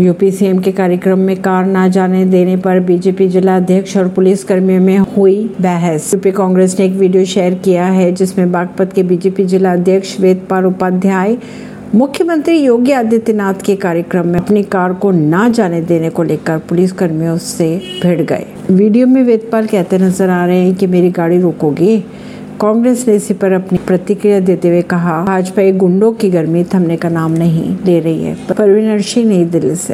[0.00, 4.44] UP CM के कार्यक्रम में कार न जाने देने पर बीजेपी जिला अध्यक्ष और पुलिस
[4.44, 9.02] कर्मियों में हुई बहस। यूपी कांग्रेस ने एक वीडियो शेयर किया है, जिसमें बागपत के
[9.02, 11.36] बीजेपी जिला अध्यक्ष वेदपाल उपाध्याय,
[11.94, 16.92] मुख्यमंत्री योगी आदित्यनाथ के कार्यक्रम में अपनी कार को न जाने देने को लेकर पुलिस
[16.92, 21.40] कर्मियों से भिड़ गए। वीडियो में वेदपाल कहते नज़र आ रहे हैं कि मेरी गाड़ी
[21.40, 22.02] रोकोगे।
[22.60, 26.96] कांग्रेस ने इसी पर अपनी प्रतिक्रिया देते हुए कहा, भाजपा एक गुंडों की गर्मी थमने
[26.96, 29.86] का नाम नहीं ले रही है परवीन सिंह नई दिल्ली से।